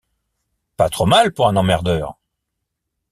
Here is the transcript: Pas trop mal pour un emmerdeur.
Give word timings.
Pas 0.77 0.89
trop 0.89 1.05
mal 1.05 1.31
pour 1.31 1.47
un 1.47 1.55
emmerdeur. 1.55 2.17